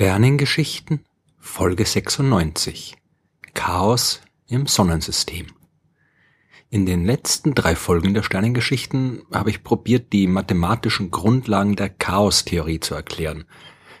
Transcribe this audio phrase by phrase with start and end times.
[0.00, 1.04] Sternengeschichten
[1.38, 2.96] Folge 96
[3.52, 5.48] Chaos im Sonnensystem
[6.70, 12.80] In den letzten drei Folgen der Sternengeschichten habe ich probiert, die mathematischen Grundlagen der Chaostheorie
[12.80, 13.44] zu erklären.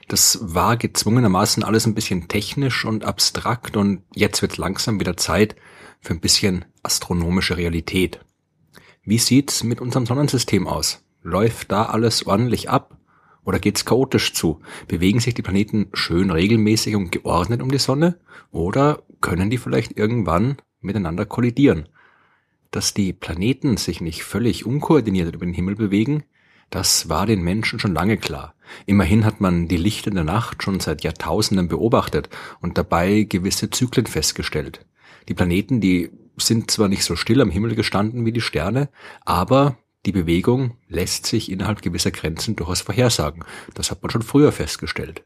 [0.08, 5.54] Das war gezwungenermaßen alles ein bisschen technisch und abstrakt und jetzt wird langsam wieder Zeit
[6.00, 8.20] für ein bisschen astronomische Realität.
[9.02, 11.04] Wie sieht's mit unserem Sonnensystem aus?
[11.20, 12.96] Läuft da alles ordentlich ab?
[13.50, 14.60] Oder geht's chaotisch zu?
[14.86, 18.20] Bewegen sich die Planeten schön regelmäßig und geordnet um die Sonne?
[18.52, 21.88] Oder können die vielleicht irgendwann miteinander kollidieren?
[22.70, 26.22] Dass die Planeten sich nicht völlig unkoordiniert über den Himmel bewegen,
[26.70, 28.54] das war den Menschen schon lange klar.
[28.86, 32.28] Immerhin hat man die Lichter der Nacht schon seit Jahrtausenden beobachtet
[32.60, 34.86] und dabei gewisse Zyklen festgestellt.
[35.28, 38.90] Die Planeten, die sind zwar nicht so still am Himmel gestanden wie die Sterne,
[39.24, 43.44] aber die Bewegung lässt sich innerhalb gewisser Grenzen durchaus vorhersagen.
[43.74, 45.24] Das hat man schon früher festgestellt.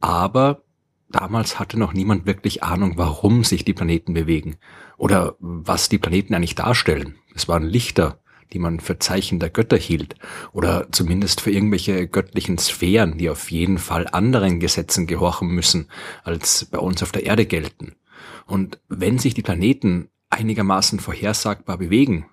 [0.00, 0.62] Aber
[1.08, 4.56] damals hatte noch niemand wirklich Ahnung, warum sich die Planeten bewegen
[4.98, 7.16] oder was die Planeten eigentlich darstellen.
[7.34, 8.20] Es waren Lichter,
[8.52, 10.16] die man für Zeichen der Götter hielt
[10.52, 15.88] oder zumindest für irgendwelche göttlichen Sphären, die auf jeden Fall anderen Gesetzen gehorchen müssen,
[16.22, 17.94] als bei uns auf der Erde gelten.
[18.46, 22.26] Und wenn sich die Planeten einigermaßen vorhersagbar bewegen,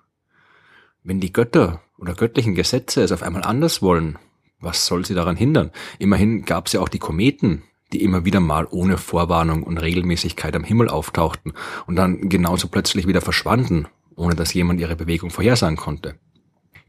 [1.02, 4.18] wenn die Götter oder göttlichen Gesetze es auf einmal anders wollen,
[4.60, 5.70] was soll sie daran hindern?
[5.98, 7.62] Immerhin gab es ja auch die Kometen,
[7.92, 11.54] die immer wieder mal ohne Vorwarnung und Regelmäßigkeit am Himmel auftauchten
[11.86, 16.16] und dann genauso plötzlich wieder verschwanden, ohne dass jemand ihre Bewegung vorhersagen konnte.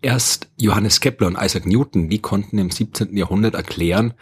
[0.02, 3.16] Erst Johannes Kepler und Isaac Newton, die konnten im 17.
[3.16, 4.14] Jahrhundert erklären,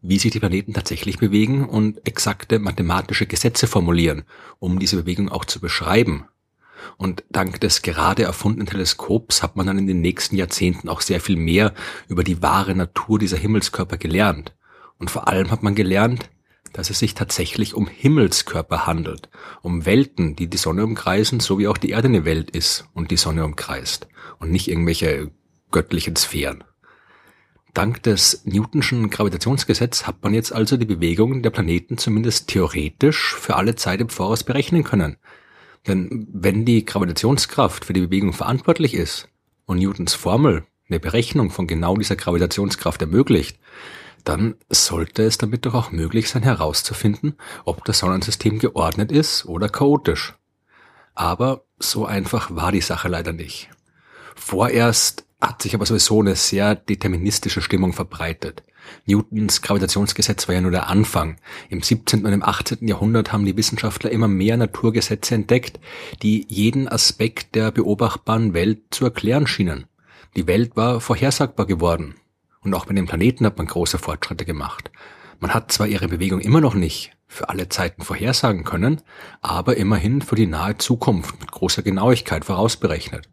[0.00, 4.24] wie sich die Planeten tatsächlich bewegen und exakte mathematische Gesetze formulieren,
[4.58, 6.26] um diese Bewegung auch zu beschreiben.
[6.96, 11.20] Und dank des gerade erfundenen Teleskops hat man dann in den nächsten Jahrzehnten auch sehr
[11.20, 11.74] viel mehr
[12.08, 14.54] über die wahre Natur dieser Himmelskörper gelernt.
[14.98, 16.30] Und vor allem hat man gelernt,
[16.72, 19.28] dass es sich tatsächlich um Himmelskörper handelt,
[19.62, 23.10] um Welten, die die Sonne umkreisen, so wie auch die Erde eine Welt ist und
[23.10, 24.08] die Sonne umkreist
[24.38, 25.30] und nicht irgendwelche
[25.70, 26.64] göttlichen Sphären.
[27.74, 33.56] Dank des Newtonschen Gravitationsgesetz hat man jetzt also die Bewegungen der Planeten zumindest theoretisch für
[33.56, 35.16] alle Zeit im Voraus berechnen können.
[35.86, 39.28] Denn wenn die Gravitationskraft für die Bewegung verantwortlich ist
[39.66, 43.58] und Newtons Formel eine Berechnung von genau dieser Gravitationskraft ermöglicht,
[44.24, 47.34] dann sollte es damit doch auch möglich sein herauszufinden,
[47.64, 50.34] ob das Sonnensystem geordnet ist oder chaotisch.
[51.14, 53.68] Aber so einfach war die Sache leider nicht.
[54.34, 58.62] Vorerst hat sich aber sowieso eine sehr deterministische Stimmung verbreitet.
[59.06, 61.36] Newtons Gravitationsgesetz war ja nur der Anfang.
[61.68, 62.24] Im 17.
[62.24, 62.86] und im 18.
[62.86, 65.80] Jahrhundert haben die Wissenschaftler immer mehr Naturgesetze entdeckt,
[66.22, 69.86] die jeden Aspekt der beobachtbaren Welt zu erklären schienen.
[70.36, 72.14] Die Welt war vorhersagbar geworden.
[72.62, 74.90] Und auch bei den Planeten hat man große Fortschritte gemacht.
[75.40, 79.02] Man hat zwar ihre Bewegung immer noch nicht für alle Zeiten vorhersagen können,
[79.42, 83.28] aber immerhin für die nahe Zukunft mit großer Genauigkeit vorausberechnet.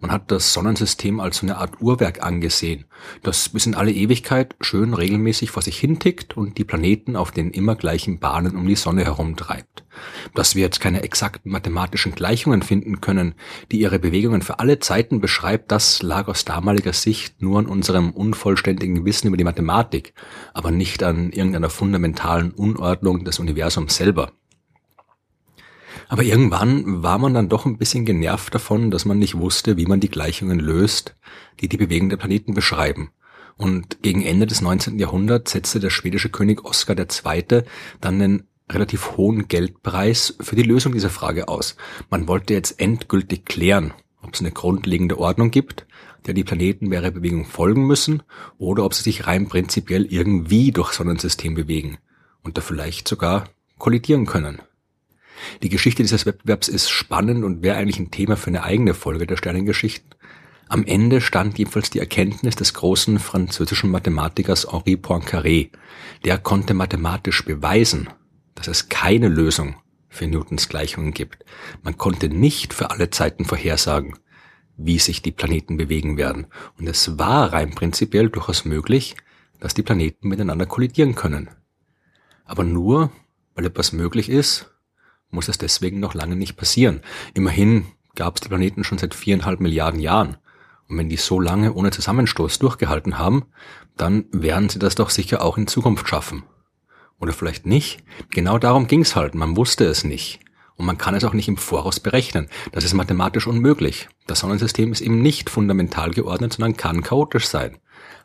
[0.00, 2.84] Man hat das Sonnensystem als so eine Art Uhrwerk angesehen,
[3.22, 7.50] das bis in alle Ewigkeit schön regelmäßig vor sich hintickt und die Planeten auf den
[7.50, 9.85] immer gleichen Bahnen um die Sonne herumtreibt.
[10.34, 13.34] Dass wir jetzt keine exakten mathematischen Gleichungen finden können,
[13.70, 18.10] die ihre Bewegungen für alle Zeiten beschreibt, das lag aus damaliger Sicht nur an unserem
[18.10, 20.14] unvollständigen Wissen über die Mathematik,
[20.54, 24.32] aber nicht an irgendeiner fundamentalen Unordnung des Universums selber.
[26.08, 29.86] Aber irgendwann war man dann doch ein bisschen genervt davon, dass man nicht wusste, wie
[29.86, 31.16] man die Gleichungen löst,
[31.60, 33.10] die die Bewegung der Planeten beschreiben.
[33.56, 34.98] Und gegen Ende des 19.
[34.98, 37.62] Jahrhunderts setzte der schwedische König Oskar II.
[38.00, 41.76] dann einen relativ hohen Geldpreis für die Lösung dieser Frage aus.
[42.10, 45.86] Man wollte jetzt endgültig klären, ob es eine grundlegende Ordnung gibt,
[46.26, 48.22] der die Planeten ihrer Bewegung folgen müssen,
[48.58, 51.98] oder ob sie sich rein prinzipiell irgendwie durch Sonnensystem bewegen
[52.42, 53.48] und da vielleicht sogar
[53.78, 54.60] kollidieren können.
[55.62, 59.26] Die Geschichte dieses Wettbewerbs ist spannend und wäre eigentlich ein Thema für eine eigene Folge
[59.26, 60.10] der Sternengeschichten.
[60.68, 65.70] Am Ende stand jedenfalls die Erkenntnis des großen französischen Mathematikers Henri Poincaré.
[66.24, 68.08] Der konnte mathematisch beweisen,
[68.56, 69.76] dass es keine Lösung
[70.08, 71.44] für Newtons Gleichungen gibt.
[71.82, 74.18] Man konnte nicht für alle Zeiten vorhersagen,
[74.76, 76.46] wie sich die Planeten bewegen werden.
[76.78, 79.14] Und es war rein prinzipiell durchaus möglich,
[79.60, 81.48] dass die Planeten miteinander kollidieren können.
[82.44, 83.10] Aber nur,
[83.54, 84.74] weil etwas möglich ist,
[85.30, 87.00] muss es deswegen noch lange nicht passieren.
[87.34, 90.36] Immerhin gab es die Planeten schon seit viereinhalb Milliarden Jahren.
[90.88, 93.46] Und wenn die so lange ohne Zusammenstoß durchgehalten haben,
[93.96, 96.44] dann werden sie das doch sicher auch in Zukunft schaffen.
[97.18, 98.02] Oder vielleicht nicht.
[98.30, 99.34] Genau darum ging's halt.
[99.34, 100.40] Man wusste es nicht.
[100.76, 102.48] Und man kann es auch nicht im Voraus berechnen.
[102.72, 104.08] Das ist mathematisch unmöglich.
[104.26, 107.78] Das Sonnensystem ist eben nicht fundamental geordnet, sondern kann chaotisch sein.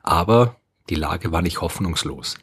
[0.04, 0.58] Aber
[0.90, 2.36] Die Lage war nicht hoffnungslos.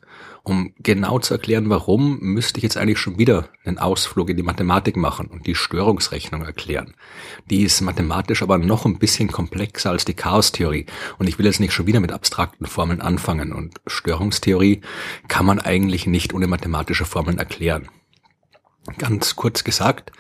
[0.43, 4.43] Um genau zu erklären, warum, müsste ich jetzt eigentlich schon wieder einen Ausflug in die
[4.43, 6.95] Mathematik machen und die Störungsrechnung erklären.
[7.51, 10.87] Die ist mathematisch aber noch ein bisschen komplexer als die Chaostheorie
[11.19, 14.81] und ich will jetzt nicht schon wieder mit abstrakten Formeln anfangen und Störungstheorie
[15.29, 17.89] kann man eigentlich nicht ohne mathematische Formeln erklären.
[18.97, 20.13] Ganz kurz gesagt,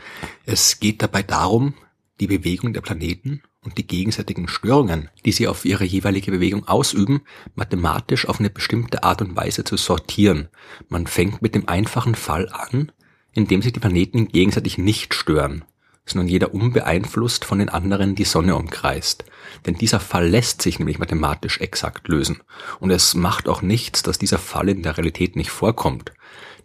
[0.44, 1.74] es geht dabei darum,
[2.20, 7.22] die Bewegung der Planeten und die gegenseitigen Störungen, die sie auf ihre jeweilige Bewegung ausüben,
[7.54, 10.48] mathematisch auf eine bestimmte Art und Weise zu sortieren.
[10.88, 12.92] Man fängt mit dem einfachen Fall an,
[13.32, 15.64] in dem sich die Planeten gegenseitig nicht stören,
[16.06, 19.24] sondern jeder unbeeinflusst von den anderen die Sonne umkreist.
[19.66, 22.42] Denn dieser Fall lässt sich nämlich mathematisch exakt lösen.
[22.80, 26.12] Und es macht auch nichts, dass dieser Fall in der Realität nicht vorkommt.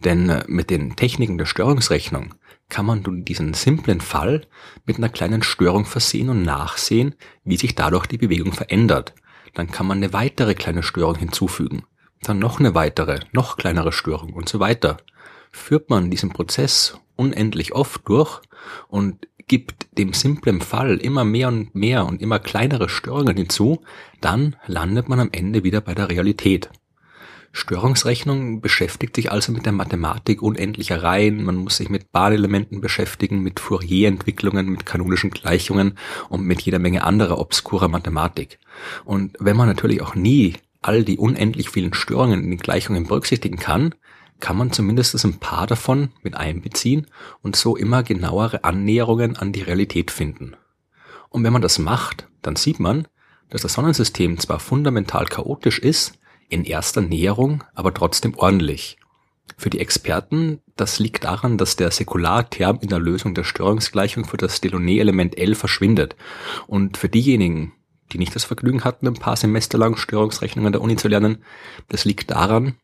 [0.02, 2.34] Denn äh, mit den Techniken der Störungsrechnung
[2.68, 4.46] kann man nun diesen simplen Fall
[4.86, 7.14] mit einer kleinen Störung versehen und nachsehen,
[7.44, 9.14] wie sich dadurch die Bewegung verändert.
[9.54, 11.84] Dann kann man eine weitere kleine Störung hinzufügen,
[12.22, 14.96] dann noch eine weitere, noch kleinere Störung und so weiter.
[15.52, 18.40] Führt man diesen Prozess unendlich oft durch
[18.88, 23.82] und gibt dem simplen Fall immer mehr und mehr und immer kleinere Störungen hinzu,
[24.20, 26.70] dann landet man am Ende wieder bei der Realität.
[27.56, 31.44] Störungsrechnung beschäftigt sich also mit der Mathematik unendlicher Reihen.
[31.44, 35.96] Man muss sich mit Bahnelementen beschäftigen, mit Fourier-Entwicklungen, mit kanonischen Gleichungen
[36.28, 38.58] und mit jeder Menge anderer obskurer Mathematik.
[39.04, 43.56] Und wenn man natürlich auch nie all die unendlich vielen Störungen in den Gleichungen berücksichtigen
[43.56, 43.94] kann,
[44.40, 47.06] kann man zumindest ein paar davon mit einbeziehen
[47.40, 50.56] und so immer genauere Annäherungen an die Realität finden.
[51.28, 53.06] Und wenn man das macht, dann sieht man,
[53.48, 56.18] dass das Sonnensystem zwar fundamental chaotisch ist,
[56.48, 58.98] in erster Näherung, aber trotzdem ordentlich.
[59.56, 64.36] Für die Experten, das liegt daran, dass der Säkularterm in der Lösung der Störungsgleichung für
[64.36, 66.16] das Delaunay-Element L verschwindet.
[66.66, 67.72] Und für diejenigen,
[68.12, 71.44] die nicht das Vergnügen hatten, ein paar Semester lang Störungsrechnungen der Uni zu lernen,
[71.88, 72.76] das liegt daran,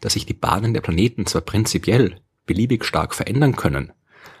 [0.00, 3.92] dass sich die Bahnen der Planeten zwar prinzipiell beliebig stark verändern können,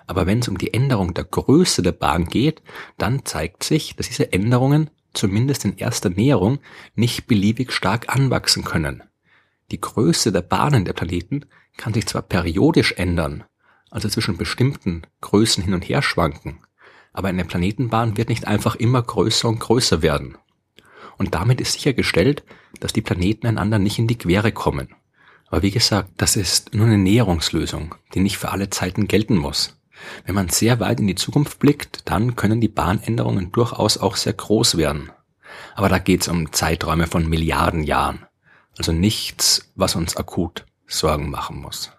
[0.08, 2.62] aber wenn es um die Änderung der Größe der Bahn geht,
[2.96, 6.58] dann zeigt sich, dass diese Änderungen zumindest in erster Näherung,
[6.94, 9.02] nicht beliebig stark anwachsen können.
[9.70, 11.44] Die Größe der Bahnen der Planeten
[11.76, 13.44] kann sich zwar periodisch ändern,
[13.90, 16.60] also zwischen bestimmten Größen hin und her schwanken,
[17.12, 20.36] aber eine Planetenbahn wird nicht einfach immer größer und größer werden.
[21.16, 22.44] Und damit ist sichergestellt,
[22.80, 24.94] dass die Planeten einander nicht in die Quere kommen.
[25.48, 29.77] Aber wie gesagt, das ist nur eine Näherungslösung, die nicht für alle Zeiten gelten muss.
[30.24, 34.32] Wenn man sehr weit in die Zukunft blickt, dann können die Bahnänderungen durchaus auch sehr
[34.32, 35.10] groß werden.
[35.74, 38.26] Aber da geht es um Zeiträume von Milliarden Jahren.
[38.76, 41.90] Also nichts, was uns akut Sorgen machen muss.